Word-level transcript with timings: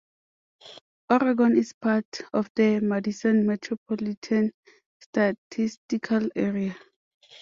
Oregon 1.11 1.55
is 1.55 1.73
part 1.73 2.21
of 2.33 2.49
the 2.55 2.79
Madison 2.79 3.45
Metropolitan 3.45 4.51
Statistical 4.99 6.27
Area. 6.35 6.75